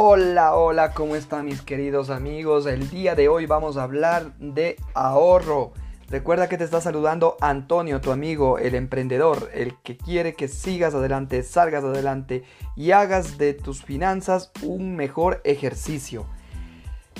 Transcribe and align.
Hola, 0.00 0.54
hola, 0.54 0.92
¿cómo 0.92 1.16
están 1.16 1.46
mis 1.46 1.60
queridos 1.60 2.08
amigos? 2.08 2.66
El 2.66 2.88
día 2.88 3.16
de 3.16 3.28
hoy 3.28 3.46
vamos 3.46 3.76
a 3.76 3.82
hablar 3.82 4.32
de 4.38 4.76
ahorro. 4.94 5.72
Recuerda 6.08 6.48
que 6.48 6.56
te 6.56 6.62
está 6.62 6.80
saludando 6.80 7.36
Antonio, 7.40 8.00
tu 8.00 8.12
amigo, 8.12 8.60
el 8.60 8.76
emprendedor, 8.76 9.50
el 9.52 9.76
que 9.82 9.96
quiere 9.96 10.34
que 10.34 10.46
sigas 10.46 10.94
adelante, 10.94 11.42
salgas 11.42 11.82
adelante 11.82 12.44
y 12.76 12.92
hagas 12.92 13.38
de 13.38 13.54
tus 13.54 13.82
finanzas 13.82 14.52
un 14.62 14.94
mejor 14.94 15.40
ejercicio. 15.42 16.26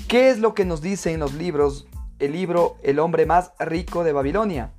¿Qué 0.07 0.31
es 0.31 0.39
lo 0.39 0.55
que 0.55 0.65
nos 0.65 0.81
dice 0.81 1.13
en 1.13 1.19
los 1.19 1.35
libros? 1.35 1.89
El 2.21 2.31
libro 2.31 2.77
El 2.85 3.01
hombre 3.01 3.27
más 3.27 3.55
rico 3.59 4.05
de 4.05 4.13
Babilonia. 4.13 4.71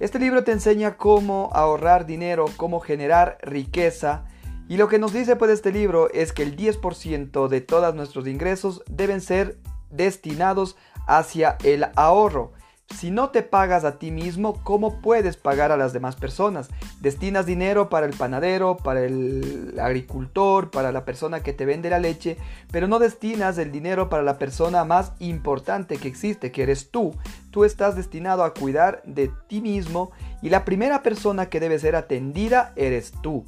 Este 0.00 0.18
libro 0.18 0.42
te 0.42 0.50
enseña 0.50 0.96
cómo 0.96 1.50
ahorrar 1.52 2.06
dinero, 2.06 2.46
cómo 2.56 2.80
generar 2.80 3.38
riqueza, 3.40 4.24
y 4.68 4.76
lo 4.76 4.88
que 4.88 4.98
nos 4.98 5.12
dice 5.12 5.36
pues 5.36 5.50
este 5.50 5.72
libro 5.72 6.10
es 6.12 6.32
que 6.32 6.42
el 6.42 6.56
10% 6.56 7.48
de 7.48 7.60
todos 7.60 7.94
nuestros 7.94 8.26
ingresos 8.26 8.82
deben 8.88 9.20
ser 9.20 9.58
destinados 9.90 10.76
hacia 11.06 11.56
el 11.62 11.86
ahorro. 11.94 12.52
Si 12.94 13.10
no 13.10 13.30
te 13.30 13.42
pagas 13.42 13.84
a 13.84 13.98
ti 13.98 14.12
mismo, 14.12 14.62
¿cómo 14.62 15.00
puedes 15.00 15.36
pagar 15.36 15.72
a 15.72 15.76
las 15.76 15.92
demás 15.92 16.14
personas? 16.14 16.68
Destinas 17.00 17.44
dinero 17.44 17.88
para 17.88 18.06
el 18.06 18.16
panadero, 18.16 18.76
para 18.76 19.04
el 19.04 19.76
agricultor, 19.80 20.70
para 20.70 20.92
la 20.92 21.04
persona 21.04 21.42
que 21.42 21.52
te 21.52 21.66
vende 21.66 21.90
la 21.90 21.98
leche, 21.98 22.36
pero 22.70 22.86
no 22.86 23.00
destinas 23.00 23.58
el 23.58 23.72
dinero 23.72 24.08
para 24.08 24.22
la 24.22 24.38
persona 24.38 24.84
más 24.84 25.12
importante 25.18 25.96
que 25.96 26.06
existe, 26.06 26.52
que 26.52 26.62
eres 26.62 26.90
tú. 26.90 27.14
Tú 27.50 27.64
estás 27.64 27.96
destinado 27.96 28.44
a 28.44 28.54
cuidar 28.54 29.02
de 29.04 29.32
ti 29.48 29.60
mismo 29.60 30.12
y 30.40 30.50
la 30.50 30.64
primera 30.64 31.02
persona 31.02 31.48
que 31.48 31.58
debe 31.58 31.80
ser 31.80 31.96
atendida 31.96 32.72
eres 32.76 33.12
tú. 33.20 33.46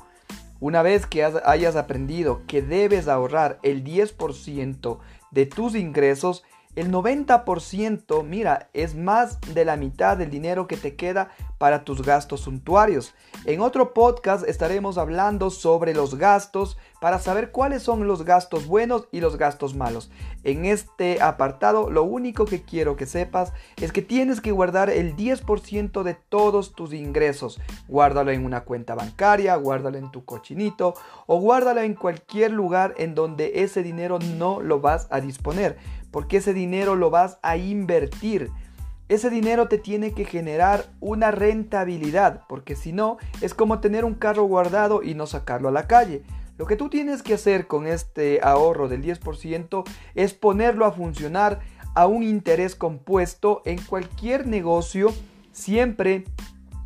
Una 0.60 0.82
vez 0.82 1.06
que 1.06 1.24
hayas 1.24 1.76
aprendido 1.76 2.42
que 2.46 2.62
debes 2.62 3.06
ahorrar 3.06 3.60
el 3.62 3.84
10% 3.84 4.98
de 5.30 5.46
tus 5.46 5.76
ingresos, 5.76 6.42
el 6.76 6.92
90%, 6.92 8.24
mira, 8.24 8.68
es 8.72 8.94
más 8.94 9.40
de 9.40 9.64
la 9.64 9.76
mitad 9.76 10.16
del 10.16 10.30
dinero 10.30 10.66
que 10.66 10.76
te 10.76 10.94
queda 10.94 11.30
para 11.58 11.84
tus 11.84 12.02
gastos 12.02 12.42
suntuarios. 12.42 13.14
En 13.44 13.60
otro 13.60 13.92
podcast 13.92 14.46
estaremos 14.48 14.96
hablando 14.96 15.50
sobre 15.50 15.92
los 15.92 16.16
gastos 16.16 16.78
para 17.00 17.18
saber 17.18 17.50
cuáles 17.50 17.82
son 17.82 18.06
los 18.06 18.24
gastos 18.24 18.66
buenos 18.66 19.08
y 19.10 19.20
los 19.20 19.36
gastos 19.36 19.74
malos. 19.74 20.10
En 20.44 20.64
este 20.64 21.20
apartado 21.20 21.90
lo 21.90 22.04
único 22.04 22.44
que 22.44 22.62
quiero 22.62 22.96
que 22.96 23.06
sepas 23.06 23.52
es 23.76 23.92
que 23.92 24.02
tienes 24.02 24.40
que 24.40 24.52
guardar 24.52 24.90
el 24.90 25.16
10% 25.16 26.02
de 26.02 26.14
todos 26.14 26.74
tus 26.74 26.92
ingresos. 26.92 27.60
Guárdalo 27.88 28.30
en 28.30 28.44
una 28.44 28.62
cuenta 28.62 28.94
bancaria, 28.94 29.56
guárdalo 29.56 29.98
en 29.98 30.10
tu 30.10 30.24
cochinito 30.24 30.94
o 31.26 31.40
guárdalo 31.40 31.80
en 31.80 31.94
cualquier 31.94 32.52
lugar 32.52 32.94
en 32.98 33.14
donde 33.14 33.62
ese 33.62 33.82
dinero 33.82 34.18
no 34.36 34.60
lo 34.60 34.80
vas 34.80 35.08
a 35.10 35.20
disponer 35.20 35.76
porque 36.18 36.38
ese 36.38 36.52
dinero 36.52 36.96
lo 36.96 37.10
vas 37.10 37.38
a 37.42 37.56
invertir. 37.56 38.50
Ese 39.08 39.30
dinero 39.30 39.68
te 39.68 39.78
tiene 39.78 40.14
que 40.14 40.24
generar 40.24 40.86
una 40.98 41.30
rentabilidad, 41.30 42.42
porque 42.48 42.74
si 42.74 42.92
no, 42.92 43.18
es 43.40 43.54
como 43.54 43.78
tener 43.78 44.04
un 44.04 44.16
carro 44.16 44.42
guardado 44.42 45.04
y 45.04 45.14
no 45.14 45.28
sacarlo 45.28 45.68
a 45.68 45.70
la 45.70 45.86
calle. 45.86 46.24
Lo 46.56 46.66
que 46.66 46.74
tú 46.74 46.88
tienes 46.88 47.22
que 47.22 47.34
hacer 47.34 47.68
con 47.68 47.86
este 47.86 48.40
ahorro 48.42 48.88
del 48.88 49.00
10% 49.00 49.84
es 50.16 50.34
ponerlo 50.34 50.86
a 50.86 50.90
funcionar 50.90 51.60
a 51.94 52.08
un 52.08 52.24
interés 52.24 52.74
compuesto 52.74 53.62
en 53.64 53.80
cualquier 53.80 54.48
negocio, 54.48 55.14
siempre 55.52 56.24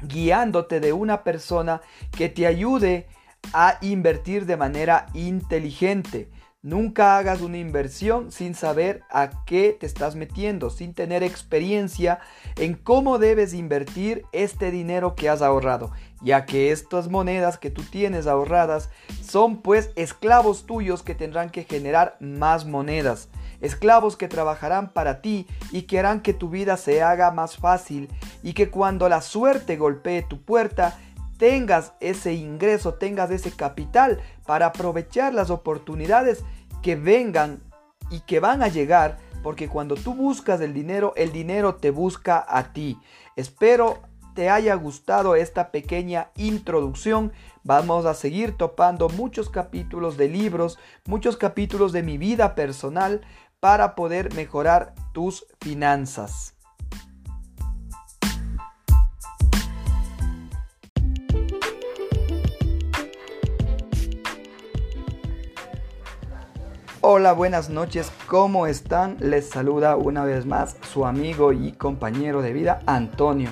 guiándote 0.03 0.79
de 0.79 0.93
una 0.93 1.25
persona 1.25 1.81
que 2.11 2.29
te 2.29 2.47
ayude 2.47 3.07
a 3.55 3.79
invertir 3.81 4.45
de 4.45 4.59
manera 4.59 5.07
inteligente. 5.15 6.29
Nunca 6.65 7.19
hagas 7.19 7.41
una 7.41 7.59
inversión 7.59 8.31
sin 8.31 8.55
saber 8.55 9.03
a 9.11 9.45
qué 9.47 9.77
te 9.81 9.85
estás 9.85 10.15
metiendo, 10.15 10.71
sin 10.71 10.95
tener 10.95 11.25
experiencia 11.25 12.21
en 12.55 12.75
cómo 12.75 13.19
debes 13.19 13.53
invertir 13.53 14.25
este 14.31 14.71
dinero 14.71 15.17
que 15.17 15.29
has 15.29 15.43
ahorrado, 15.43 15.91
ya 16.21 16.47
que 16.47 16.71
estas 16.71 17.09
monedas 17.09 17.59
que 17.59 17.71
tú 17.71 17.83
tienes 17.83 18.29
ahorradas 18.29 18.91
son 19.25 19.61
pues 19.61 19.91
esclavos 19.97 20.65
tuyos 20.65 21.03
que 21.03 21.17
tendrán 21.17 21.51
que 21.51 21.65
generar 21.65 22.17
más 22.21 22.65
monedas, 22.65 23.29
esclavos 23.61 24.17
que 24.17 24.29
trabajarán 24.29 24.93
para 24.93 25.21
ti 25.21 25.49
y 25.73 25.83
que 25.83 25.99
harán 25.99 26.21
que 26.21 26.33
tu 26.33 26.49
vida 26.49 26.77
se 26.77 27.03
haga 27.03 27.33
más 27.33 27.57
fácil 27.57 28.09
y 28.45 28.53
que 28.53 28.71
cuando 28.71 29.09
la 29.09 29.21
suerte 29.21 29.77
golpee 29.77 30.23
tu 30.23 30.41
puerta, 30.41 30.97
tengas 31.43 31.95
ese 31.99 32.35
ingreso, 32.35 32.95
tengas 32.95 33.33
ese 33.33 33.51
capital 33.51 34.21
para 34.47 34.67
aprovechar 34.67 35.35
las 35.35 35.51
oportunidades 35.51 36.45
que 36.83 36.95
vengan 36.95 37.61
y 38.13 38.21
que 38.21 38.39
van 38.39 38.63
a 38.63 38.69
llegar, 38.69 39.19
porque 39.43 39.69
cuando 39.69 39.97
tú 39.97 40.15
buscas 40.15 40.61
el 40.61 40.73
dinero, 40.73 41.15
el 41.17 41.33
dinero 41.33 41.75
te 41.75 41.91
busca 41.91 42.47
a 42.49 42.73
ti. 42.73 42.97
Espero 43.35 44.03
te 44.37 44.51
haya 44.51 44.77
gustado 44.77 45.35
esta 45.35 45.73
pequeña 45.73 46.31
introducción. 46.37 47.33
Vamos 47.65 48.07
a 48.07 48.15
seguir 48.15 48.57
topando 48.57 49.09
muchos 49.09 49.51
capítulos 49.51 50.17
de 50.17 50.29
libros, 50.29 50.79
muchos 51.07 51.37
capítulos 51.37 51.91
de 51.91 52.05
mi 52.05 52.19
vida 52.19 52.55
personal 52.55 53.21
para 53.59 53.97
poder 53.97 54.33
mejorar 54.37 54.95
tus 55.13 55.45
finanzas. 55.61 56.55
Hola, 67.15 67.35
buenas 67.35 67.69
noches, 67.69 68.11
¿cómo 68.27 68.67
están? 68.67 69.19
Les 69.21 69.47
saluda 69.47 69.97
una 69.97 70.25
vez 70.25 70.47
más 70.47 70.79
su 70.91 71.05
amigo 71.05 71.53
y 71.53 71.73
compañero 71.73 72.41
de 72.41 72.55
vida, 72.55 72.81
Antonio. 72.87 73.51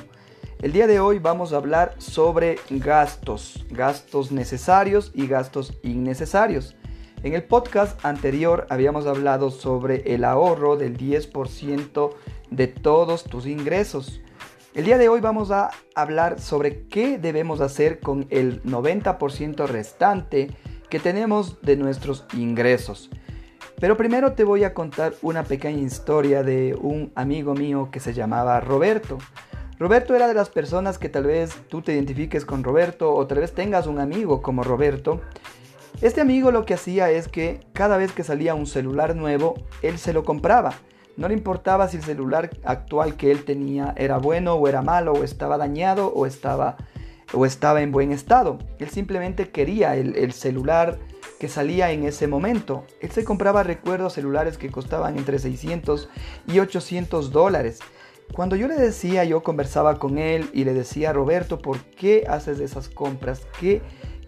El 0.62 0.72
día 0.72 0.86
de 0.86 0.98
hoy 0.98 1.18
vamos 1.18 1.52
a 1.52 1.58
hablar 1.58 1.94
sobre 1.98 2.56
gastos, 2.70 3.66
gastos 3.68 4.32
necesarios 4.32 5.12
y 5.14 5.26
gastos 5.26 5.74
innecesarios. 5.82 6.74
En 7.22 7.34
el 7.34 7.42
podcast 7.42 8.02
anterior 8.02 8.66
habíamos 8.70 9.06
hablado 9.06 9.50
sobre 9.50 10.14
el 10.14 10.24
ahorro 10.24 10.78
del 10.78 10.96
10% 10.96 12.14
de 12.48 12.66
todos 12.66 13.24
tus 13.24 13.44
ingresos. 13.44 14.22
El 14.72 14.86
día 14.86 14.96
de 14.96 15.10
hoy 15.10 15.20
vamos 15.20 15.50
a 15.50 15.68
hablar 15.94 16.40
sobre 16.40 16.86
qué 16.86 17.18
debemos 17.18 17.60
hacer 17.60 18.00
con 18.00 18.26
el 18.30 18.62
90% 18.62 19.66
restante 19.66 20.48
que 20.88 20.98
tenemos 20.98 21.60
de 21.60 21.76
nuestros 21.76 22.24
ingresos. 22.32 23.10
Pero 23.80 23.96
primero 23.96 24.34
te 24.34 24.44
voy 24.44 24.64
a 24.64 24.74
contar 24.74 25.14
una 25.22 25.42
pequeña 25.42 25.80
historia 25.80 26.42
de 26.42 26.76
un 26.78 27.12
amigo 27.14 27.54
mío 27.54 27.88
que 27.90 27.98
se 27.98 28.12
llamaba 28.12 28.60
Roberto. 28.60 29.16
Roberto 29.78 30.14
era 30.14 30.28
de 30.28 30.34
las 30.34 30.50
personas 30.50 30.98
que 30.98 31.08
tal 31.08 31.24
vez 31.24 31.56
tú 31.68 31.80
te 31.80 31.94
identifiques 31.94 32.44
con 32.44 32.62
Roberto 32.62 33.14
o 33.14 33.26
tal 33.26 33.38
vez 33.38 33.54
tengas 33.54 33.86
un 33.86 33.98
amigo 33.98 34.42
como 34.42 34.62
Roberto. 34.62 35.22
Este 36.02 36.20
amigo 36.20 36.50
lo 36.50 36.66
que 36.66 36.74
hacía 36.74 37.10
es 37.10 37.28
que 37.28 37.60
cada 37.72 37.96
vez 37.96 38.12
que 38.12 38.22
salía 38.22 38.54
un 38.54 38.66
celular 38.66 39.16
nuevo, 39.16 39.54
él 39.80 39.96
se 39.96 40.12
lo 40.12 40.24
compraba. 40.24 40.74
No 41.16 41.28
le 41.28 41.34
importaba 41.34 41.88
si 41.88 41.96
el 41.96 42.02
celular 42.02 42.50
actual 42.64 43.14
que 43.14 43.30
él 43.30 43.44
tenía 43.46 43.94
era 43.96 44.18
bueno 44.18 44.54
o 44.54 44.68
era 44.68 44.82
malo 44.82 45.14
o 45.14 45.24
estaba 45.24 45.56
dañado 45.56 46.12
o 46.14 46.26
estaba, 46.26 46.76
o 47.32 47.46
estaba 47.46 47.80
en 47.80 47.92
buen 47.92 48.12
estado. 48.12 48.58
Él 48.78 48.90
simplemente 48.90 49.48
quería 49.48 49.96
el, 49.96 50.16
el 50.16 50.32
celular 50.32 50.98
que 51.40 51.48
salía 51.48 51.90
en 51.90 52.04
ese 52.04 52.28
momento. 52.28 52.84
Él 53.00 53.10
se 53.10 53.24
compraba 53.24 53.62
recuerdos 53.62 54.12
celulares 54.12 54.58
que 54.58 54.70
costaban 54.70 55.16
entre 55.16 55.38
600 55.38 56.10
y 56.46 56.58
800 56.60 57.32
dólares. 57.32 57.78
Cuando 58.34 58.56
yo 58.56 58.68
le 58.68 58.74
decía, 58.74 59.24
yo 59.24 59.42
conversaba 59.42 59.98
con 59.98 60.18
él 60.18 60.50
y 60.52 60.64
le 60.64 60.74
decía, 60.74 61.14
Roberto, 61.14 61.58
¿por 61.58 61.78
qué 61.78 62.26
haces 62.28 62.60
esas 62.60 62.90
compras? 62.90 63.40
¿Qué, 63.58 63.80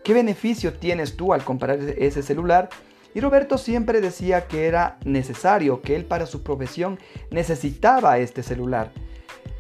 qué 0.03 0.15
beneficio 0.15 0.73
tienes 0.73 1.15
tú 1.15 1.35
al 1.35 1.45
comprar 1.45 1.79
ese 1.81 2.23
celular? 2.23 2.71
Y 3.15 3.21
Roberto 3.21 3.59
siempre 3.59 4.01
decía 4.01 4.49
que 4.49 4.67
era 4.67 4.99
necesario, 5.05 5.83
que 5.83 5.95
él 5.95 6.07
para 6.07 6.25
su 6.25 6.43
profesión 6.43 6.99
necesitaba 7.31 8.17
este 8.19 8.43
celular. 8.43 8.91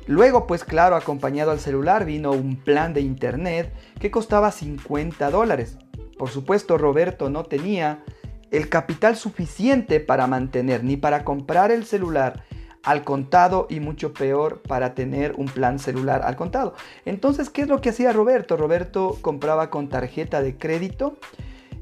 Luego, 0.06 0.46
pues 0.46 0.64
claro, 0.64 0.96
acompañado 0.96 1.50
al 1.50 1.60
celular 1.60 2.06
vino 2.06 2.32
un 2.32 2.56
plan 2.56 2.94
de 2.94 3.02
internet 3.02 3.70
que 4.00 4.10
costaba 4.10 4.50
50 4.50 5.30
dólares. 5.30 5.76
Por 6.22 6.30
supuesto, 6.30 6.78
Roberto 6.78 7.30
no 7.30 7.42
tenía 7.42 8.04
el 8.52 8.68
capital 8.68 9.16
suficiente 9.16 9.98
para 9.98 10.28
mantener 10.28 10.84
ni 10.84 10.96
para 10.96 11.24
comprar 11.24 11.72
el 11.72 11.84
celular 11.84 12.44
al 12.84 13.02
contado 13.02 13.66
y 13.68 13.80
mucho 13.80 14.12
peor 14.12 14.62
para 14.62 14.94
tener 14.94 15.34
un 15.36 15.46
plan 15.46 15.80
celular 15.80 16.22
al 16.24 16.36
contado. 16.36 16.74
Entonces, 17.06 17.50
¿qué 17.50 17.62
es 17.62 17.68
lo 17.68 17.80
que 17.80 17.88
hacía 17.88 18.12
Roberto? 18.12 18.56
Roberto 18.56 19.18
compraba 19.20 19.68
con 19.68 19.88
tarjeta 19.88 20.42
de 20.42 20.56
crédito 20.56 21.16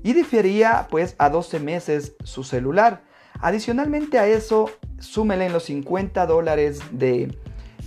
y 0.02 0.14
difería 0.14 0.88
pues 0.90 1.16
a 1.18 1.28
12 1.28 1.60
meses 1.60 2.14
su 2.24 2.42
celular. 2.42 3.02
Adicionalmente 3.40 4.18
a 4.18 4.26
eso, 4.26 4.70
súmele 4.98 5.44
en 5.44 5.52
los 5.52 5.64
50 5.64 6.24
dólares 6.24 6.80
de 6.92 7.28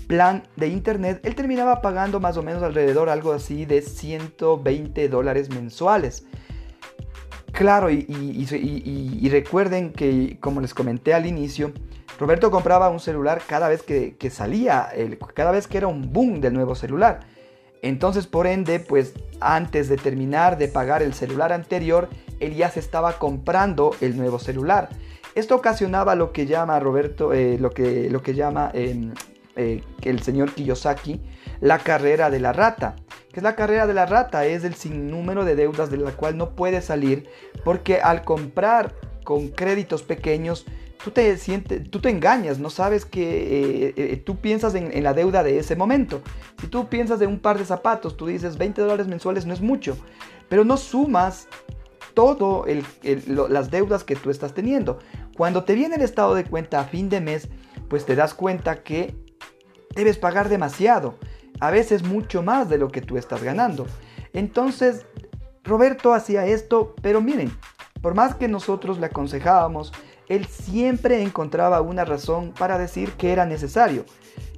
plan 0.03 0.43
de 0.55 0.67
internet, 0.67 1.21
él 1.23 1.33
terminaba 1.33 1.81
pagando 1.81 2.19
más 2.19 2.37
o 2.37 2.43
menos 2.43 2.61
alrededor 2.61 3.09
algo 3.09 3.31
así 3.31 3.65
de 3.65 3.81
120 3.81 5.09
dólares 5.09 5.49
mensuales. 5.49 6.27
Claro, 7.53 7.91
y, 7.91 9.29
recuerden 9.29 9.93
que, 9.93 10.37
como 10.39 10.59
les 10.59 10.73
comenté 10.73 11.13
al 11.13 11.27
inicio, 11.27 11.71
Roberto 12.19 12.49
compraba 12.49 12.89
un 12.89 12.99
celular 12.99 13.43
cada 13.47 13.69
vez 13.69 13.83
que, 13.83 14.29
salía, 14.31 14.89
cada 15.35 15.51
vez 15.51 15.67
que 15.67 15.77
era 15.77 15.87
un 15.87 16.11
boom 16.11 16.41
del 16.41 16.53
nuevo 16.53 16.73
celular. 16.73 17.19
Entonces, 17.83 18.25
por 18.25 18.47
ende, 18.47 18.79
pues 18.79 19.13
antes 19.39 19.87
de 19.87 19.97
terminar 19.97 20.57
de 20.57 20.67
pagar 20.67 21.03
el 21.03 21.13
celular 21.13 21.53
anterior, 21.53 22.09
él 22.39 22.55
ya 22.55 22.71
se 22.71 22.79
estaba 22.79 23.19
comprando 23.19 23.95
el 24.01 24.17
nuevo 24.17 24.39
celular. 24.39 24.89
Esto 25.35 25.55
ocasionaba 25.55 26.15
lo 26.15 26.31
que 26.31 26.47
llama 26.47 26.79
Roberto, 26.79 27.33
eh, 27.33 27.57
lo, 27.59 27.69
que, 27.69 28.09
lo 28.09 28.23
que 28.23 28.33
llama 28.33 28.71
em, 28.73 29.13
eh, 29.55 29.83
el 30.01 30.23
señor 30.23 30.53
Kiyosaki, 30.53 31.21
la 31.61 31.77
carrera 31.77 32.31
de 32.31 32.39
la 32.39 32.51
rata. 32.51 32.95
¿Qué 33.33 33.39
es 33.39 33.43
la 33.43 33.55
carrera 33.55 33.87
de 33.87 33.95
la 33.95 34.05
rata? 34.05 34.45
Es 34.45 34.63
el 34.63 34.75
sinnúmero 34.75 35.43
de 35.43 35.55
deudas 35.55 35.89
de 35.89 35.97
la 35.97 36.11
cual 36.11 36.37
no 36.37 36.51
puedes 36.51 36.85
salir 36.85 37.27
porque 37.65 37.99
al 37.99 38.23
comprar 38.23 38.93
con 39.23 39.47
créditos 39.47 40.03
pequeños, 40.03 40.67
tú 41.03 41.09
te, 41.09 41.35
sientes, 41.37 41.89
tú 41.89 41.99
te 41.99 42.11
engañas, 42.11 42.59
no 42.59 42.69
sabes 42.69 43.05
que 43.05 43.87
eh, 43.87 43.93
eh, 43.97 44.17
tú 44.17 44.37
piensas 44.37 44.75
en, 44.75 45.03
la 45.03 45.15
deuda 45.15 45.41
de 45.41 45.57
ese 45.57 45.75
momento. 45.75 46.21
Si 46.61 46.67
tú 46.67 46.89
piensas 46.89 47.19
en 47.21 47.29
un 47.29 47.39
par 47.39 47.57
de 47.57 47.65
zapatos, 47.65 48.17
tú 48.17 48.27
dices 48.27 48.59
20 48.59 48.83
dólares 48.83 49.07
mensuales 49.07 49.47
no 49.47 49.53
es 49.55 49.61
mucho, 49.61 49.97
pero 50.47 50.63
no 50.63 50.77
sumas 50.77 51.47
todo 52.13 52.67
las 53.25 53.71
deudas 53.71 54.03
que 54.03 54.15
tú 54.15 54.29
estás 54.29 54.53
teniendo. 54.53 54.99
Cuando 55.35 55.63
te 55.63 55.73
viene 55.73 55.95
el 55.95 56.03
estado 56.03 56.35
de 56.35 56.45
cuenta 56.45 56.81
a 56.81 56.83
fin 56.83 57.09
de 57.09 57.19
mes, 57.19 57.49
pues 57.89 58.05
te 58.05 58.15
das 58.15 58.35
cuenta 58.35 58.83
que 58.83 59.15
debes 59.95 60.19
pagar 60.19 60.49
demasiado, 60.49 61.15
a 61.59 61.71
veces 61.71 62.03
mucho 62.03 62.43
más 62.43 62.69
de 62.69 62.77
lo 62.77 62.89
que 62.89 63.01
tú 63.01 63.17
estás 63.17 63.43
ganando. 63.43 63.87
Entonces, 64.33 65.05
Roberto 65.63 66.13
hacía 66.13 66.45
esto, 66.45 66.95
pero 67.01 67.21
miren, 67.21 67.51
por 68.03 68.15
más 68.15 68.35
que 68.35 68.49
nosotros 68.49 68.99
le 68.99 69.05
aconsejábamos, 69.05 69.93
él 70.27 70.45
siempre 70.45 71.23
encontraba 71.23 71.79
una 71.79 72.03
razón 72.03 72.51
para 72.51 72.77
decir 72.77 73.13
que 73.13 73.31
era 73.31 73.45
necesario. 73.45 74.03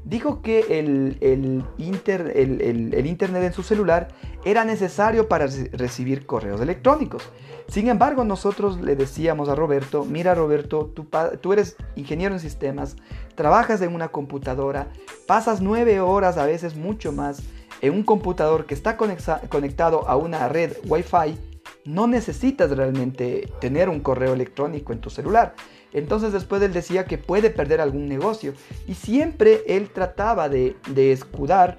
Dijo 0.03 0.41
que 0.41 0.79
el, 0.79 1.17
el, 1.21 1.63
Internet 1.77 3.43
en 3.43 3.53
su 3.53 3.61
celular 3.61 4.07
era 4.45 4.65
necesario 4.65 5.27
para 5.27 5.45
recibir 5.73 6.25
correos 6.25 6.59
electrónicos. 6.59 7.21
Sin 7.67 7.87
embargo, 7.87 8.23
nosotros 8.23 8.81
le 8.81 8.95
decíamos 8.95 9.47
a 9.47 9.53
Roberto, 9.53 10.05
mira 10.05 10.33
Roberto, 10.33 10.91
tú, 10.95 11.07
tú 11.39 11.53
eres 11.53 11.75
ingeniero 11.95 12.33
en 12.33 12.39
sistemas, 12.39 12.95
trabajas 13.35 13.79
en 13.83 13.93
una 13.93 14.07
computadora, 14.07 14.87
pasas 15.27 15.61
nueve 15.61 15.99
horas, 15.99 16.37
a 16.37 16.47
veces 16.47 16.75
mucho 16.75 17.11
más, 17.11 17.43
en 17.81 17.93
un 17.93 18.01
computador 18.01 18.65
que 18.65 18.73
está 18.73 18.97
conectado 18.97 20.07
a 20.07 20.15
una 20.15 20.49
red 20.49 20.73
Wi-Fi, 20.87 21.54
no 21.85 22.07
necesitas 22.07 22.71
realmente 22.71 23.51
tener 23.61 23.89
un 23.89 23.99
correo 23.99 24.33
electrónico 24.33 24.91
en 24.91 24.99
tu 24.99 25.09
celular. 25.09 25.55
Entonces 25.93 26.33
después 26.33 26.61
él 26.61 26.73
decía 26.73 27.05
que 27.05 27.17
puede 27.17 27.49
perder 27.49 27.79
algún 27.79 28.09
negocio 28.09 28.53
y 28.87 28.95
siempre 28.95 29.63
él 29.67 29.89
trataba 29.89 30.49
de, 30.49 30.75
escudar 30.95 31.77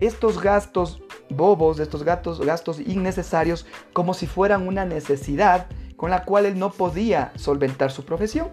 estos 0.00 0.40
gastos 0.40 1.02
bobos, 1.30 1.80
estos 1.80 2.04
gastos, 2.04 2.40
gastos 2.40 2.78
innecesarios 2.78 3.66
como 3.92 4.14
si 4.14 4.26
fueran 4.26 4.68
una 4.68 4.84
necesidad 4.84 5.66
con 5.96 6.10
la 6.10 6.24
cual 6.24 6.46
él 6.46 6.58
no 6.58 6.70
podía 6.70 7.32
solventar 7.34 7.90
su 7.90 8.04
profesión. 8.04 8.50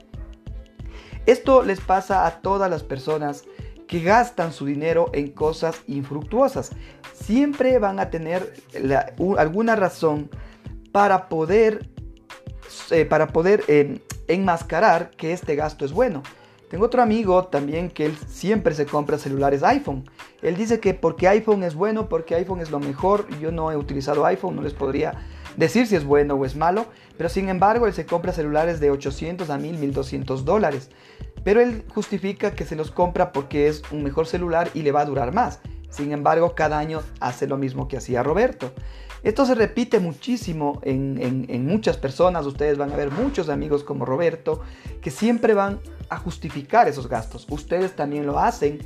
Esto 1.25 1.61
les 1.61 1.81
pasa 1.81 2.25
a 2.25 2.41
todas 2.41 2.69
las 2.69 2.83
personas 2.83 3.43
que 3.87 4.01
gastan 4.01 4.51
su 4.51 4.65
dinero 4.65 5.11
en 5.13 5.29
cosas 5.29 5.81
infructuosas. 5.87 6.71
Siempre 7.13 7.77
van 7.79 7.99
a 7.99 8.09
tener 8.09 8.53
alguna 9.37 9.75
razón 9.75 10.29
para 10.95 11.27
poder, 11.27 11.89
eh, 12.89 13.03
para 13.03 13.27
poder 13.27 13.65
eh, 13.67 13.99
enmascarar 14.29 15.09
que 15.09 15.33
este 15.33 15.57
gasto 15.57 15.83
es 15.83 15.91
bueno. 15.91 16.23
Tengo 16.69 16.85
otro 16.85 17.01
amigo 17.01 17.47
también 17.47 17.89
que 17.89 18.05
él 18.05 18.17
siempre 18.29 18.73
se 18.73 18.85
compra 18.85 19.17
celulares 19.17 19.61
iPhone. 19.61 20.09
Él 20.41 20.55
dice 20.55 20.79
que 20.79 20.93
porque 20.93 21.27
iPhone 21.27 21.63
es 21.63 21.75
bueno, 21.75 22.07
porque 22.07 22.35
iPhone 22.35 22.61
es 22.61 22.71
lo 22.71 22.79
mejor. 22.79 23.27
Yo 23.41 23.51
no 23.51 23.73
he 23.73 23.75
utilizado 23.75 24.25
iPhone, 24.25 24.55
no 24.55 24.61
les 24.61 24.71
podría 24.71 25.15
decir 25.57 25.85
si 25.85 25.97
es 25.97 26.05
bueno 26.05 26.35
o 26.35 26.45
es 26.45 26.55
malo. 26.55 26.85
Pero 27.17 27.27
sin 27.27 27.49
embargo, 27.49 27.87
él 27.87 27.93
se 27.93 28.05
compra 28.05 28.31
celulares 28.31 28.79
de 28.79 28.89
800 28.89 29.49
a 29.49 29.57
1000, 29.57 29.77
1200 29.77 30.45
dólares. 30.45 30.91
Pero 31.43 31.59
él 31.59 31.83
justifica 31.93 32.51
que 32.51 32.63
se 32.63 32.77
los 32.77 32.91
compra 32.91 33.33
porque 33.33 33.67
es 33.67 33.83
un 33.91 34.01
mejor 34.01 34.27
celular 34.27 34.69
y 34.73 34.81
le 34.83 34.93
va 34.93 35.01
a 35.01 35.05
durar 35.05 35.33
más. 35.33 35.59
Sin 35.95 36.11
embargo, 36.11 36.55
cada 36.55 36.77
año 36.77 37.01
hace 37.21 37.47
lo 37.47 37.57
mismo 37.57 37.87
que 37.87 37.95
hacía 37.95 38.21
Roberto. 38.21 38.73
Esto 39.23 39.45
se 39.45 39.55
repite 39.55 40.01
muchísimo 40.01 40.81
en, 40.83 41.65
muchas 41.65 41.95
personas. 41.95 42.45
Ustedes 42.45 42.77
van 42.77 42.91
a 42.91 42.97
ver 42.97 43.11
muchos 43.11 43.47
amigos 43.47 43.85
como 43.85 44.03
Roberto 44.03 44.61
que 45.01 45.09
siempre 45.09 45.53
van 45.53 45.79
a 46.09 46.17
justificar 46.17 46.89
esos 46.89 47.07
gastos. 47.07 47.47
Ustedes 47.49 47.95
también 47.95 48.25
lo 48.25 48.39
hacen. 48.39 48.79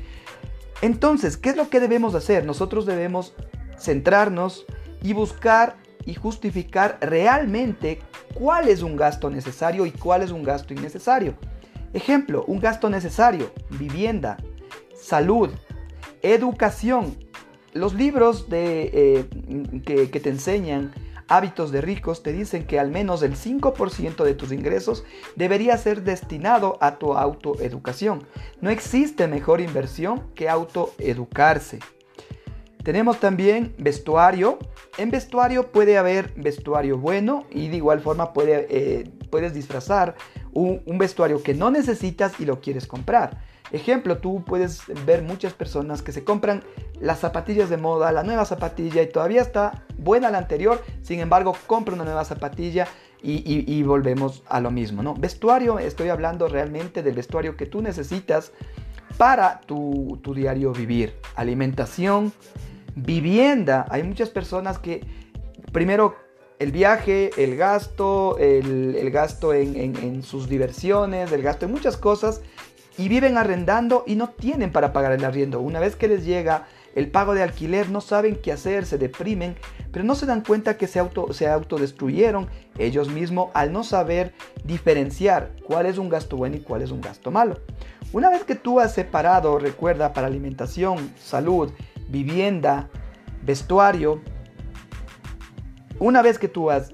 Entonces, 0.84 1.36
¿qué 1.36 1.50
es 1.50 1.58
lo 1.58 1.70
que 1.70 1.80
debemos 1.80 2.14
hacer? 2.14 2.46
Nosotros 2.46 2.86
debemos 2.86 3.34
centrarnos 3.80 4.66
y 5.02 5.14
buscar 5.14 5.78
y 6.06 6.14
justificar 6.14 7.00
realmente 7.02 8.00
cuál 8.36 8.70
es 8.70 8.84
un 8.84 8.96
gasto 8.96 9.32
necesario 9.32 9.88
y 9.88 9.92
cuál 9.92 10.22
es 10.22 10.30
un 10.30 10.44
gasto 10.44 10.76
innecesario. 10.76 11.34
Ejemplo, 11.92 12.46
un 12.46 12.60
gasto 12.60 12.88
necesario, 12.88 13.52
vivienda, 13.72 14.38
salud, 14.96 15.50
educación, 16.22 17.18
los 17.74 17.94
libros 17.94 18.50
de, 18.50 18.90
eh, 18.94 19.26
que, 19.86 20.20
te 20.20 20.30
enseñan 20.30 20.92
hábitos 21.28 21.72
de 21.72 21.82
ricos 21.82 22.24
te 22.24 22.34
dicen 22.34 22.66
que 22.66 22.80
al 22.80 22.90
menos 22.90 23.22
el 23.22 23.36
5% 23.36 24.24
de 24.24 24.34
tus 24.34 24.52
ingresos 24.52 25.04
debería 25.36 25.78
ser 25.78 26.04
destinado 26.04 26.78
a 26.82 26.98
tu 26.98 27.14
autoeducación. 27.14 28.26
No 28.62 28.72
existe 28.72 29.28
mejor 29.28 29.62
inversión 29.62 30.24
que 30.34 30.50
autoeducarse. 30.50 31.80
Tenemos 32.84 33.20
también 33.20 33.76
vestuario. 33.78 34.58
En 34.98 35.12
vestuario 35.12 35.72
puede 35.72 35.98
haber 35.98 36.34
vestuario 36.36 36.98
bueno 36.98 37.46
y 37.52 37.68
de 37.68 37.78
igual 37.78 38.00
forma 38.00 38.32
eh, 38.48 39.08
puedes 39.30 39.54
disfrazar 39.54 40.16
un, 40.54 40.98
vestuario 40.98 41.42
que 41.42 41.54
no 41.54 41.72
necesitas 41.72 42.40
y 42.40 42.46
lo 42.46 42.60
quieres 42.60 42.88
comprar. 42.88 43.42
Ejemplo, 43.72 44.18
tú 44.18 44.44
puedes 44.46 44.82
ver 45.06 45.22
muchas 45.22 45.54
personas 45.54 46.02
que 46.02 46.12
se 46.12 46.24
compran 46.24 46.64
las 47.00 47.20
zapatillas 47.20 47.70
de 47.70 47.78
moda, 47.78 48.12
la 48.12 48.24
nueva 48.24 48.46
zapatilla 48.46 49.02
y 49.02 49.12
todavía 49.12 49.42
está 49.42 49.86
buena 49.98 50.32
la 50.32 50.40
anterior, 50.40 50.84
sin 51.04 51.20
embargo 51.20 51.56
compra 51.68 51.94
una 51.94 52.04
nueva 52.04 52.26
zapatilla 52.26 52.88
y, 53.22 53.84
volvemos 53.84 54.44
a 54.48 54.62
lo 54.62 54.72
mismo, 54.72 55.04
¿no? 55.04 55.14
Vestuario, 55.14 55.78
estoy 55.78 56.10
hablando 56.10 56.48
realmente 56.48 57.04
del 57.04 57.16
vestuario 57.16 57.58
que 57.58 57.66
tú 57.66 57.82
necesitas 57.82 58.54
para 59.18 59.60
tu, 59.62 60.22
diario 60.34 60.72
vivir. 60.72 61.14
Alimentación, 61.36 62.32
vivienda. 62.96 63.86
Hay 63.90 64.04
muchas 64.04 64.30
personas 64.30 64.80
que 64.80 65.06
primero 65.74 66.16
el 66.60 66.74
viaje, 66.74 67.32
el 67.38 67.56
gasto, 67.56 68.38
el, 68.38 69.10
gasto 69.12 69.54
en, 69.54 70.24
sus 70.24 70.50
diversiones, 70.50 71.32
el 71.32 71.42
gasto 71.42 71.66
en 71.66 71.72
muchas 71.72 71.96
cosas 71.96 72.42
y 72.98 73.08
viven 73.08 73.38
arrendando 73.38 74.04
y 74.06 74.16
no 74.16 74.30
tienen 74.30 74.72
para 74.72 74.92
pagar 74.92 75.14
el 75.14 75.24
arriendo. 75.24 75.62
Una 75.62 75.80
vez 75.80 75.96
que 75.96 76.10
les 76.10 76.26
llega 76.26 76.68
el 76.96 77.10
pago 77.10 77.34
de 77.34 77.44
alquiler, 77.44 77.90
no 77.90 78.02
saben 78.02 78.36
qué 78.36 78.52
hacer, 78.52 78.86
se 78.86 78.98
deprimen, 78.98 79.56
pero 79.94 80.04
no 80.04 80.16
se 80.16 80.26
dan 80.26 80.42
cuenta 80.42 80.78
que 80.78 80.88
se, 80.88 81.00
auto, 81.00 81.32
se 81.32 81.48
autodestruyeron 81.48 82.50
ellos 82.78 83.08
mismos 83.08 83.52
al 83.54 83.72
no 83.72 83.86
saber 83.86 84.34
diferenciar 84.66 85.52
cuál 85.64 85.86
es 85.86 85.98
un 85.98 86.10
gasto 86.10 86.36
bueno 86.36 86.58
y 86.58 86.60
cuál 86.60 86.82
es 86.82 86.92
un 86.92 87.00
gasto 87.00 87.32
malo. 87.32 87.58
Una 88.12 88.30
vez 88.30 88.44
que 88.44 88.56
tú 88.56 88.82
has 88.82 88.94
separado, 88.94 89.60
recuerda, 89.60 90.12
para 90.12 90.28
alimentación, 90.28 91.14
salud, 91.18 91.72
vivienda, 92.10 92.90
vestuario, 93.44 94.22
una 96.00 96.22
vez 96.22 96.40
que 96.40 96.48
tú 96.48 96.72
has 96.72 96.94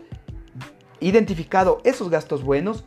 identificado 0.99 1.81
esos 1.83 2.09
gastos 2.09 2.43
buenos, 2.43 2.85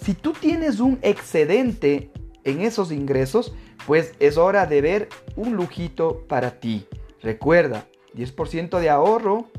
si 0.00 0.14
tú 0.14 0.32
tienes 0.32 0.80
un 0.80 0.98
excedente 1.02 2.10
en 2.44 2.60
esos 2.60 2.92
ingresos, 2.92 3.54
pues 3.86 4.14
es 4.20 4.36
hora 4.36 4.66
de 4.66 4.80
ver 4.80 5.08
un 5.34 5.56
lujito 5.56 6.24
para 6.28 6.60
ti. 6.60 6.86
Recuerda, 7.22 7.86
10% 8.14 8.78
de 8.78 8.90
ahorro, 8.90 9.50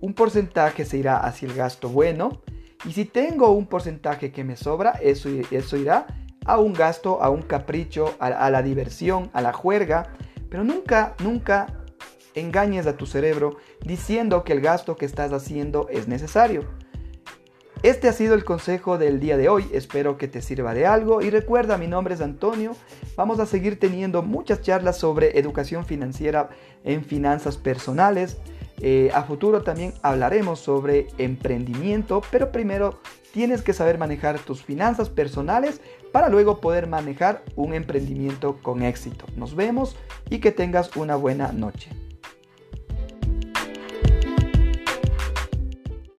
un 0.00 0.14
porcentaje 0.14 0.84
se 0.84 0.98
irá 0.98 1.18
hacia 1.18 1.48
el 1.48 1.54
gasto 1.54 1.88
bueno 1.88 2.42
y 2.84 2.92
si 2.92 3.04
tengo 3.04 3.50
un 3.50 3.66
porcentaje 3.66 4.32
que 4.32 4.44
me 4.44 4.56
sobra, 4.56 4.92
eso, 5.02 5.28
eso 5.50 5.76
irá 5.76 6.06
a 6.44 6.58
un 6.58 6.72
gasto, 6.72 7.22
a 7.22 7.30
un 7.30 7.42
capricho, 7.42 8.14
a, 8.18 8.26
a 8.26 8.50
la 8.50 8.62
diversión, 8.62 9.30
a 9.32 9.40
la 9.40 9.52
juerga, 9.52 10.12
pero 10.48 10.64
nunca, 10.64 11.14
nunca 11.22 11.85
engañes 12.36 12.86
a 12.86 12.96
tu 12.96 13.06
cerebro 13.06 13.56
diciendo 13.84 14.44
que 14.44 14.52
el 14.52 14.60
gasto 14.60 14.96
que 14.96 15.06
estás 15.06 15.32
haciendo 15.32 15.88
es 15.90 16.06
necesario. 16.06 16.64
Este 17.82 18.08
ha 18.08 18.12
sido 18.12 18.34
el 18.34 18.44
consejo 18.44 18.96
del 18.98 19.20
día 19.20 19.36
de 19.36 19.48
hoy, 19.48 19.68
espero 19.72 20.16
que 20.16 20.28
te 20.28 20.40
sirva 20.40 20.72
de 20.72 20.86
algo 20.86 21.20
y 21.20 21.30
recuerda, 21.30 21.76
mi 21.76 21.86
nombre 21.86 22.14
es 22.14 22.20
Antonio, 22.20 22.74
vamos 23.16 23.38
a 23.38 23.46
seguir 23.46 23.78
teniendo 23.78 24.22
muchas 24.22 24.62
charlas 24.62 24.96
sobre 24.96 25.38
educación 25.38 25.84
financiera 25.84 26.48
en 26.84 27.04
finanzas 27.04 27.58
personales. 27.58 28.38
Eh, 28.80 29.10
a 29.14 29.22
futuro 29.22 29.62
también 29.62 29.94
hablaremos 30.02 30.58
sobre 30.58 31.06
emprendimiento, 31.18 32.22
pero 32.30 32.50
primero 32.50 32.98
tienes 33.32 33.62
que 33.62 33.74
saber 33.74 33.98
manejar 33.98 34.38
tus 34.38 34.62
finanzas 34.62 35.10
personales 35.10 35.80
para 36.12 36.28
luego 36.30 36.60
poder 36.60 36.86
manejar 36.86 37.42
un 37.56 37.74
emprendimiento 37.74 38.58
con 38.62 38.82
éxito. 38.82 39.26
Nos 39.36 39.54
vemos 39.54 39.96
y 40.30 40.40
que 40.40 40.50
tengas 40.50 40.96
una 40.96 41.16
buena 41.16 41.52
noche. 41.52 41.90